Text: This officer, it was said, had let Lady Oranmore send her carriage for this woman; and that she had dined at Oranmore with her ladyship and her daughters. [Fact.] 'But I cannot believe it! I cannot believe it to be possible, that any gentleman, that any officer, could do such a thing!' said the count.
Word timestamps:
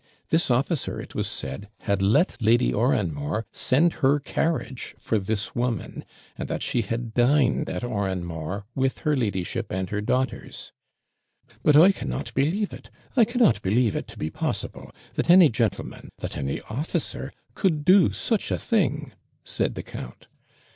This 0.29 0.49
officer, 0.49 0.99
it 0.99 1.13
was 1.13 1.27
said, 1.29 1.69
had 1.81 2.01
let 2.01 2.41
Lady 2.41 2.73
Oranmore 2.73 3.45
send 3.51 3.93
her 4.01 4.17
carriage 4.19 4.95
for 4.99 5.19
this 5.19 5.53
woman; 5.53 6.03
and 6.35 6.49
that 6.49 6.63
she 6.63 6.81
had 6.81 7.13
dined 7.13 7.69
at 7.69 7.83
Oranmore 7.83 8.63
with 8.73 9.01
her 9.01 9.15
ladyship 9.15 9.67
and 9.71 9.91
her 9.91 10.01
daughters. 10.01 10.71
[Fact.] 11.45 11.59
'But 11.61 11.75
I 11.75 11.91
cannot 11.91 12.33
believe 12.33 12.73
it! 12.73 12.89
I 13.15 13.25
cannot 13.25 13.61
believe 13.61 13.95
it 13.95 14.07
to 14.07 14.17
be 14.17 14.31
possible, 14.31 14.89
that 15.13 15.29
any 15.29 15.49
gentleman, 15.49 16.09
that 16.17 16.35
any 16.35 16.61
officer, 16.61 17.31
could 17.53 17.85
do 17.85 18.11
such 18.11 18.49
a 18.49 18.57
thing!' 18.57 19.11
said 19.43 19.75
the 19.75 19.83
count. 19.83 20.25